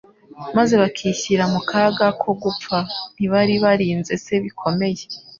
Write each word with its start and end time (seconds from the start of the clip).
maze 0.57 0.73
bakishyira 0.81 1.43
mu 1.53 1.59
kaga 1.69 2.07
ko 2.21 2.29
gupfa? 2.43 2.77
Ntibari 3.15 3.53
barinze 3.63 4.13
se 4.23 4.33
bikomeye? 4.43 5.01